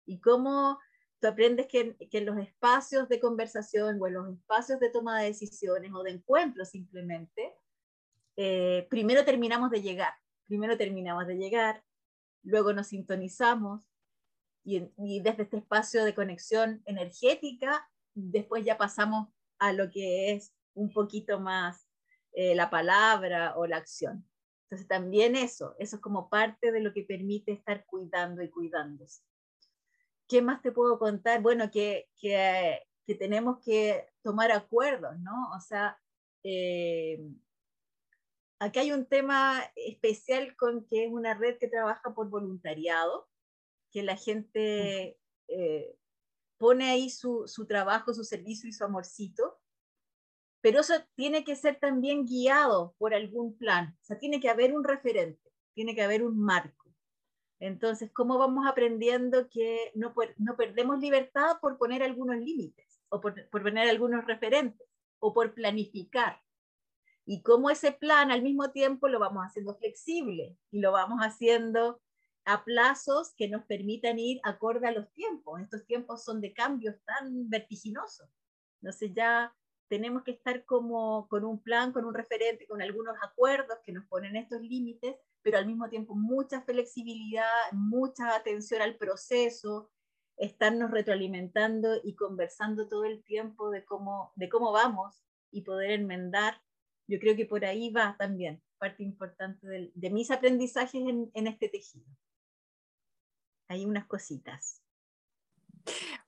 [0.06, 0.78] y cómo
[1.20, 5.20] tú aprendes que, que, en los espacios de conversación o en los espacios de toma
[5.20, 7.54] de decisiones o de encuentros simplemente,
[8.36, 10.14] eh, primero terminamos de llegar,
[10.46, 11.84] primero terminamos de llegar,
[12.42, 13.82] luego nos sintonizamos
[14.64, 20.52] y, y desde este espacio de conexión energética, después ya pasamos a lo que es
[20.74, 21.86] un poquito más
[22.32, 24.26] eh, la palabra o la acción.
[24.64, 29.22] Entonces también eso, eso es como parte de lo que permite estar cuidando y cuidándose.
[30.26, 31.42] ¿Qué más te puedo contar?
[31.42, 35.50] Bueno, que, que, que tenemos que tomar acuerdos, ¿no?
[35.54, 36.00] O sea,
[36.42, 37.20] eh,
[38.58, 43.28] aquí hay un tema especial con que es una red que trabaja por voluntariado,
[43.90, 45.96] que la gente eh,
[46.58, 49.60] pone ahí su, su trabajo, su servicio y su amorcito,
[50.64, 54.74] pero eso tiene que ser también guiado por algún plan, o sea, tiene que haber
[54.74, 56.90] un referente, tiene que haber un marco.
[57.60, 63.46] Entonces, ¿cómo vamos aprendiendo que no, no perdemos libertad por poner algunos límites o por,
[63.50, 66.40] por poner algunos referentes o por planificar?
[67.26, 72.00] Y cómo ese plan al mismo tiempo lo vamos haciendo flexible y lo vamos haciendo
[72.46, 75.60] a plazos que nos permitan ir acorde a los tiempos.
[75.60, 78.30] Estos tiempos son de cambios tan vertiginosos.
[78.80, 79.54] Entonces ya
[79.88, 84.06] tenemos que estar como con un plan, con un referente, con algunos acuerdos que nos
[84.06, 89.90] ponen estos límites, pero al mismo tiempo mucha flexibilidad, mucha atención al proceso,
[90.36, 96.60] estarnos retroalimentando y conversando todo el tiempo de cómo, de cómo vamos y poder enmendar.
[97.06, 101.46] Yo creo que por ahí va también parte importante de, de mis aprendizajes en, en
[101.46, 102.06] este tejido.
[103.68, 104.83] Hay unas cositas.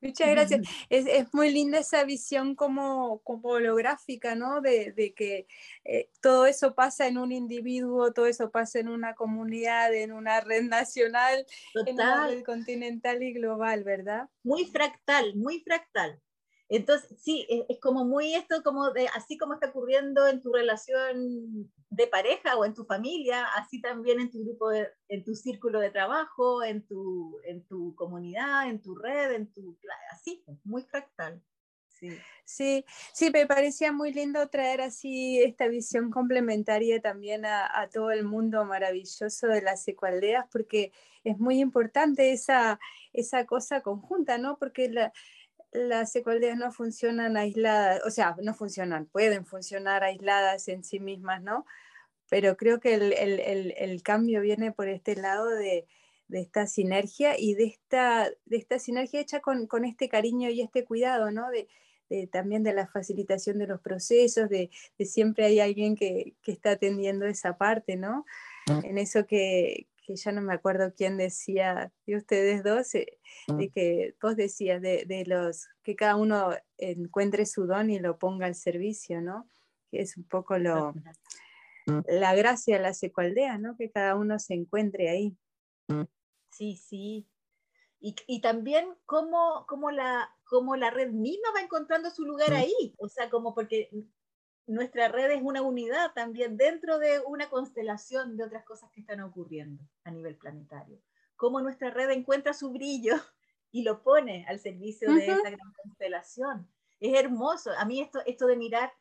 [0.00, 0.60] Muchas gracias.
[0.90, 4.60] Es, es, muy linda esa visión como, como holográfica, ¿no?
[4.60, 5.46] De, de que
[5.84, 10.40] eh, todo eso pasa en un individuo, todo eso pasa en una comunidad, en una
[10.40, 11.88] red nacional, Total.
[11.88, 14.28] en una red continental y global, ¿verdad?
[14.44, 16.20] Muy fractal, muy fractal.
[16.68, 21.70] Entonces, sí, es, como muy esto, como de, así como está ocurriendo en tu relación
[21.90, 25.90] de pareja o en tu familia, así también en tu grupo, en tu círculo de
[25.90, 29.78] trabajo, en tu, en tu comunidad, en tu red, en tu,
[30.10, 31.40] así, muy fractal.
[31.88, 32.10] Sí.
[32.44, 38.10] sí, sí, me parecía muy lindo traer así esta visión complementaria también a, a todo
[38.10, 40.92] el mundo maravilloso de las ecualdeas, porque
[41.24, 42.78] es muy importante esa,
[43.14, 44.58] esa cosa conjunta, ¿no?
[44.58, 45.10] Porque la,
[45.72, 51.42] las ecualdeas no funcionan aisladas, o sea, no funcionan, pueden funcionar aisladas en sí mismas,
[51.42, 51.66] ¿no?
[52.28, 55.86] Pero creo que el, cambio viene por este lado de,
[56.30, 61.30] esta sinergia y de esta, de esta sinergia hecha con, este cariño y este cuidado,
[61.30, 61.48] ¿no?
[61.50, 61.68] De,
[62.28, 67.26] también de la facilitación de los procesos, de, siempre hay alguien que, que, está atendiendo
[67.26, 68.24] esa parte, ¿no?
[68.66, 68.84] Mm.
[68.84, 73.70] En eso que, que ya no me acuerdo quién decía, de ustedes dos, eh, de
[73.70, 78.54] que vos decías de, los que cada uno encuentre su don y lo ponga al
[78.54, 79.48] servicio, ¿no?
[79.90, 80.94] Que es un poco lo,
[82.06, 83.76] la gracia de la secualdea, ¿no?
[83.76, 85.36] Que cada uno se encuentre ahí.
[86.52, 87.28] Sí, sí.
[87.98, 92.94] Y, y también cómo, cómo, la, cómo la red misma va encontrando su lugar ahí.
[92.98, 93.90] O sea, como porque
[94.66, 99.20] nuestra red es una unidad también dentro de una constelación de otras cosas que están
[99.20, 101.00] ocurriendo a nivel planetario.
[101.36, 103.14] Cómo nuestra red encuentra su brillo
[103.70, 106.68] y lo pone al servicio de esa gran constelación.
[106.98, 107.70] Es hermoso.
[107.78, 108.92] A mí esto, esto de mirar,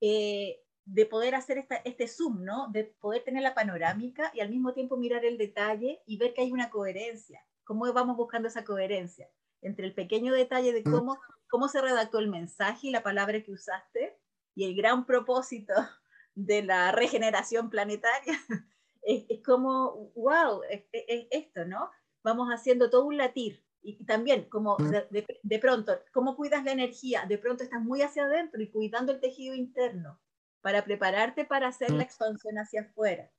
[0.00, 2.68] eh, de poder hacer este zoom, ¿no?
[2.70, 6.42] De poder tener la panorámica y al mismo tiempo mirar el detalle y ver que
[6.42, 7.46] hay una coherencia.
[7.62, 9.30] ¿Cómo vamos buscando esa coherencia?
[9.62, 11.18] Entre el pequeño detalle de cómo,
[11.48, 14.18] cómo se redactó el mensaje y la palabra que usaste
[14.54, 15.72] y el gran propósito
[16.34, 18.38] de la regeneración planetaria
[19.02, 20.84] es, como, wow, es,
[21.30, 21.90] esto, ¿no?
[22.22, 23.62] Vamos haciendo todo un latir.
[23.82, 24.90] Y también, como mm.
[25.10, 27.26] de, de, pronto, ¿cómo cuidas la energía?
[27.28, 30.18] De pronto estás muy hacia adentro y cuidando el tejido interno
[30.62, 32.00] para prepararte para hacer la mm.
[32.00, 33.30] expansión hacia afuera.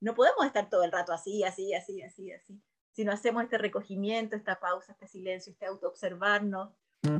[0.00, 2.62] No podemos estar todo el rato así, así, así, así, así.
[2.92, 6.72] Si no hacemos este recogimiento, esta pausa, este silencio, este autoobservarnos,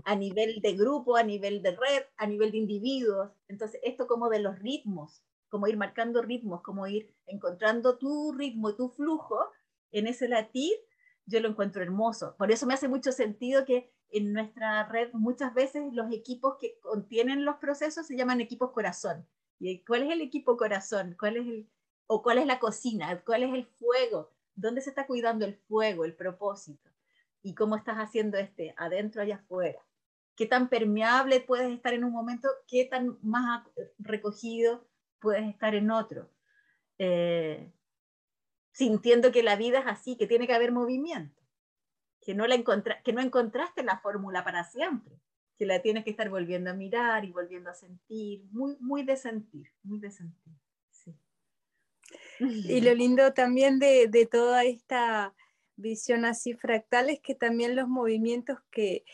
[0.05, 3.31] a nivel de grupo, a nivel de red, a nivel de individuos.
[3.49, 8.75] Entonces, esto como de los ritmos, como ir marcando ritmos, como ir encontrando tu ritmo,
[8.77, 9.39] tu flujo
[9.91, 10.73] en ese latir,
[11.27, 12.37] yo lo encuentro hermoso.
[12.37, 16.79] Por eso me hace mucho sentido que en nuestra red muchas veces los equipos que
[16.81, 19.27] contienen los procesos se llaman equipos corazón.
[19.59, 21.17] ¿Y cuál es el equipo corazón?
[21.19, 21.69] ¿Cuál es el,
[22.07, 23.23] o cuál es la cocina?
[23.25, 24.31] ¿Cuál es el fuego?
[24.55, 26.90] ¿Dónde se está cuidando el fuego, el propósito?
[27.43, 29.81] Y cómo estás haciendo este, adentro y afuera.
[30.37, 33.67] Qué tan permeable puedes estar en un momento, qué tan más
[33.99, 34.89] recogido
[35.21, 36.31] puedes estar en otro.
[36.99, 37.73] Eh,
[38.73, 41.43] sintiendo que la vida es así, que tiene que haber movimiento,
[42.21, 42.57] que no, la
[43.05, 45.21] que no encontraste la fórmula para siempre,
[45.57, 49.17] que la tienes que estar volviendo a mirar y volviendo a sentir, muy, muy de
[49.17, 50.55] sentir, muy de sentir.
[50.91, 51.15] Sí.
[52.39, 55.35] Y lo lindo también de, de toda esta
[55.81, 59.05] visión así fractal es que también los movimientos que,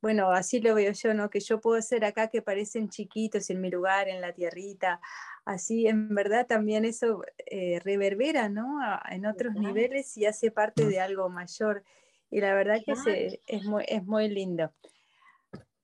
[0.00, 1.30] bueno, así lo veo yo, ¿no?
[1.30, 5.00] Que yo puedo hacer acá que parecen chiquitos en mi lugar, en la tierrita,
[5.44, 8.78] así en verdad también eso eh, reverbera, ¿no?
[9.10, 10.88] en otros niveles y hace parte mm.
[10.88, 11.84] de algo mayor.
[12.30, 14.72] Y la verdad que se, es, muy, es muy lindo.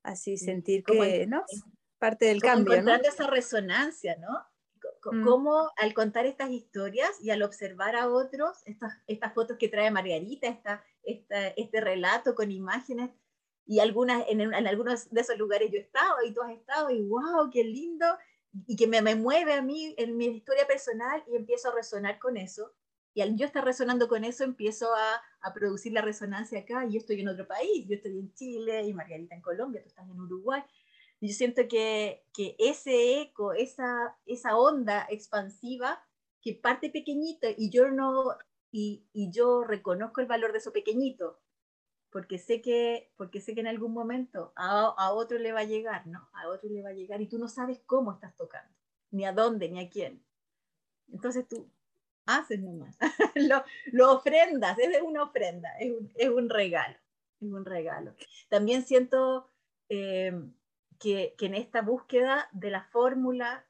[0.02, 1.44] Así sentir que, ¿no?
[1.98, 2.94] Parte del cambio, ¿no?
[2.96, 4.51] esa resonancia, ¿no?
[5.10, 5.24] Mm.
[5.24, 9.90] cómo al contar estas historias y al observar a otros, estas, estas fotos que trae
[9.90, 13.10] Margarita, esta, esta, este relato con imágenes,
[13.64, 16.90] y algunas, en, en, algunos de esos lugares yo he estado y tú has estado,
[16.90, 18.06] y wow, qué lindo,
[18.66, 22.18] y que me, me mueve a mí en mi historia personal y empiezo a resonar
[22.18, 22.72] con eso.
[23.14, 26.86] Y al yo estar resonando con eso, empiezo a, a, producir la resonancia acá.
[26.86, 29.88] Y yo estoy en otro país, yo estoy en Chile y Margarita en Colombia, tú
[29.88, 30.62] estás en Uruguay
[31.28, 36.02] yo siento que, que ese eco, esa, esa onda expansiva
[36.40, 38.36] que parte pequeñito y yo no
[38.72, 41.40] y, y, yo reconozco el valor de eso pequeñito
[42.10, 45.64] porque sé que porque sé que en algún momento a, a, otro le va a
[45.64, 48.74] llegar no a otro le va a llegar y tú no sabes cómo estás tocando
[49.12, 50.24] ni a dónde ni a quién.
[51.12, 51.70] Entonces tú
[52.26, 52.96] haces nomás
[53.36, 53.62] lo,
[53.92, 56.96] lo ofrendas es una ofrenda es un, es un regalo
[57.40, 58.14] es un regalo.
[58.48, 59.48] También siento
[59.88, 60.32] eh,
[61.02, 63.66] que, en esta búsqueda de la fórmula,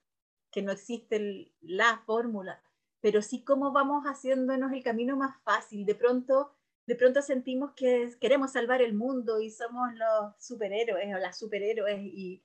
[0.51, 2.63] que no existe la fórmula,
[3.01, 5.87] pero sí cómo vamos haciéndonos el camino más fácil.
[5.87, 6.55] De pronto,
[6.87, 12.01] de pronto sentimos que queremos salvar el mundo y somos los superhéroes o las superhéroes
[12.03, 12.45] y,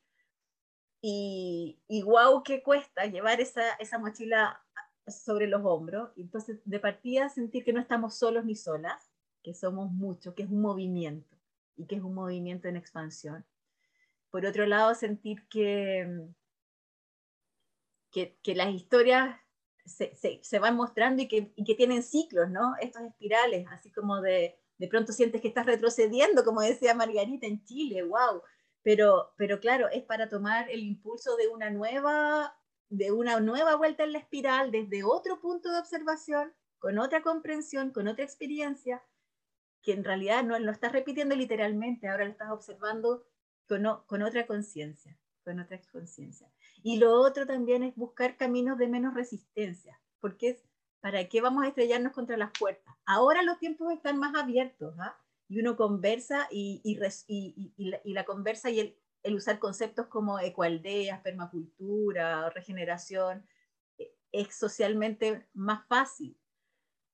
[1.02, 4.64] y, y wow, qué cuesta llevar esa, esa mochila
[5.06, 6.12] sobre los hombros.
[6.16, 9.12] Entonces, de partida, sentir que no estamos solos ni solas,
[9.44, 11.36] que somos muchos, que es un movimiento
[11.76, 13.46] y que es un movimiento en expansión
[14.30, 16.28] por otro lado, sentir que,
[18.12, 19.40] que, que las historias
[19.86, 22.76] se, se, se, van mostrando y que, y que tienen ciclos, ¿no?
[22.82, 27.64] Estos espirales, así como de, de pronto sientes que estás retrocediendo, como decía Margarita en
[27.64, 28.42] Chile, wow.
[28.84, 32.54] Pero, pero claro, es para tomar el impulso de una nueva
[32.90, 37.92] de una nueva vuelta en la espiral desde otro punto de observación, con otra comprensión,
[37.92, 39.04] con otra experiencia,
[39.82, 43.26] que en realidad no lo estás repitiendo literalmente, ahora lo estás observando
[43.68, 43.86] con,
[44.22, 46.50] otra conciencia, con otra conciencia.
[46.84, 50.64] Y lo otro también es buscar caminos de menos resistencia, porque es,
[51.02, 52.96] ¿para qué vamos a estrellarnos contra las puertas?
[53.06, 55.18] Ahora los tiempos están más abiertos, ¿ah?
[55.50, 57.00] y uno conversa y,
[58.06, 63.46] la, conversa y el, el usar conceptos como ecoaldeas, permacultura, regeneración,
[63.98, 66.38] e, es socialmente más fácil,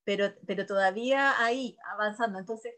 [0.04, 2.38] pero, pero todavía ahí, avanzando.
[2.38, 2.74] Entonces,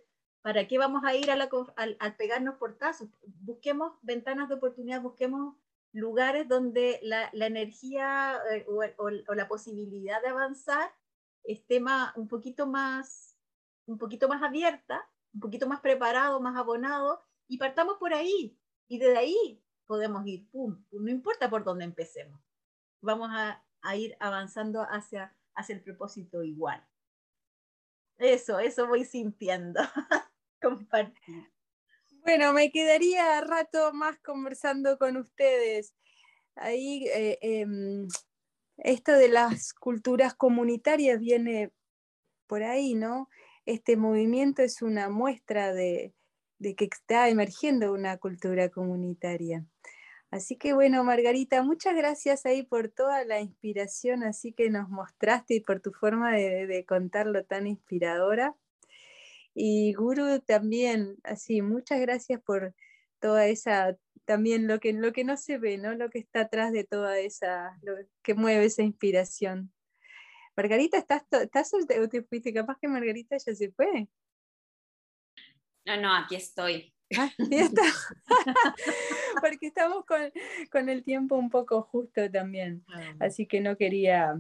[0.47, 3.09] ¿para qué vamos a ir a la, al, al, pegarnos portazos?
[3.41, 5.57] Busquemos ventanas de oportunidad, busquemos
[5.91, 10.95] lugares donde la, energía eh, o, la posibilidad de avanzar
[11.43, 13.37] esté más, un, poquito más,
[13.87, 18.99] un poquito más abierta, un poquito más preparado, más abonado, y partamos por ahí, y
[18.99, 22.41] desde ahí podemos ir, pum, no importa por dónde empecemos.
[23.01, 26.87] Vamos a, a ir avanzando hacia, hacia el propósito igual.
[28.19, 29.81] Eso, eso voy sintiendo.
[30.63, 31.51] Compartir.
[32.23, 35.95] Bueno, me quedaría rato más conversando con ustedes.
[36.57, 37.67] Ahí, eh, eh,
[38.79, 41.71] esto de las culturas comunitarias viene
[42.47, 43.29] por ahí, ¿no?
[43.65, 46.15] Este movimiento es una muestra de,
[46.59, 49.65] de que está emergiendo una cultura comunitaria.
[50.31, 55.55] Así que bueno, Margarita, muchas gracias ahí por toda la inspiración así que nos mostraste
[55.55, 58.55] y por tu forma de, de contarlo tan inspiradora.
[59.59, 62.75] Y Guru también, así, muchas gracias por
[63.21, 63.97] toda esa,
[64.27, 65.95] también lo que, lo que no se ve, ¿no?
[65.95, 69.73] Lo que está atrás de toda esa, lo que mueve esa inspiración.
[70.55, 72.53] Margarita, ¿estás, estás o te fuiste?
[72.53, 74.09] Capaz que Margarita ya se fue.
[75.87, 76.93] No, no, aquí estoy.
[77.17, 77.83] Ah, está.
[79.41, 80.21] Porque estamos con,
[80.71, 82.85] con, el tiempo un poco justo también.
[83.21, 84.39] Así que no quería,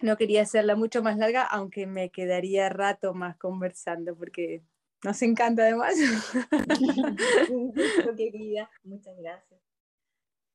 [0.00, 4.62] no quería hacerla mucho más larga, aunque me quedaría rato más conversando, porque
[5.04, 5.94] nos encanta además.
[8.16, 9.60] querida, muchas gracias.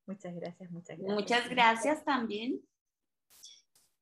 [0.06, 1.16] Muchas gracias, muchas gracias.
[1.16, 2.62] Muchas gracias también.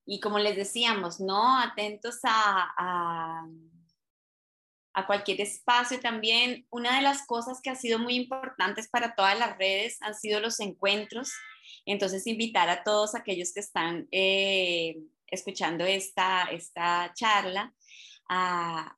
[0.05, 1.59] Y como les decíamos, ¿no?
[1.59, 3.47] Atentos a, a
[4.93, 6.65] a cualquier espacio también.
[6.69, 10.39] Una de las cosas que ha sido muy importantes para todas las redes han sido
[10.39, 11.31] los encuentros.
[11.85, 14.97] Entonces, invitar a todos aquellos que están eh,
[15.31, 17.73] escuchando esta, esta charla
[18.29, 18.95] a,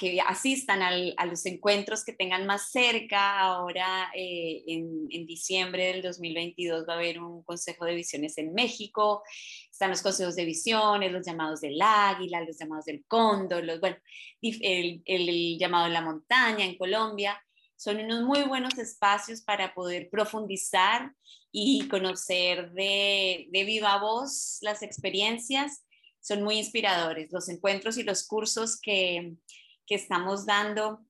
[0.00, 3.38] que asistan a los encuentros que tengan más cerca.
[3.38, 8.52] Ahora, eh, en, en, diciembre del 2022, va a haber un Consejo de Visiones en
[8.52, 9.22] México.
[9.70, 13.96] Están los consejos de visiones, los llamados del águila, los llamados del cóndor, los, bueno,
[14.42, 17.40] el, el llamado de la montaña en Colombia.
[17.76, 21.12] Son unos muy buenos espacios para poder profundizar
[21.52, 25.84] y conocer de, de viva voz las experiencias.
[26.20, 29.34] Son muy inspiradores los encuentros y los cursos que,
[29.86, 31.04] que estamos dando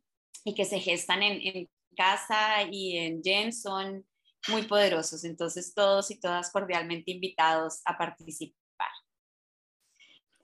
[0.45, 4.07] y que se gestan en, en casa y en Gen son
[4.49, 5.25] muy poderosos.
[5.25, 8.57] Entonces, todos y todas cordialmente invitados a participar.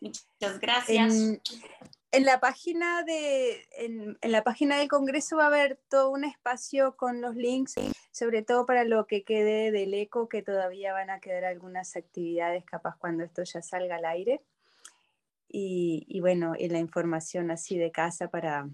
[0.00, 1.14] Muchas gracias.
[1.14, 1.42] En,
[2.12, 6.24] en la página de en, en, la página del Congreso va a haber todo un
[6.24, 7.74] espacio con los links,
[8.12, 12.64] sobre todo para lo que quede del eco, que todavía van a quedar algunas actividades,
[12.64, 14.42] capaz cuando esto ya salga al aire.
[15.48, 18.68] Y, y bueno, y la información así de casa para,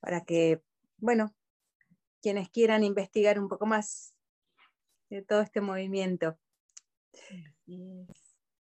[0.00, 0.60] para que,
[0.98, 1.34] bueno,
[2.20, 4.14] quienes quieran investigar un poco más
[5.08, 6.38] de todo este movimiento.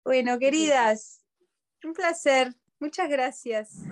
[0.03, 1.20] Bueno, queridas,
[1.87, 2.53] un placer.
[2.79, 3.85] Muchas gracias.